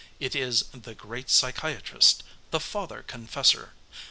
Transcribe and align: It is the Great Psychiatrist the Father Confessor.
It 0.19 0.35
is 0.35 0.63
the 0.73 0.95
Great 0.95 1.29
Psychiatrist 1.29 2.23
the 2.49 2.59
Father 2.59 3.03
Confessor. 3.03 3.73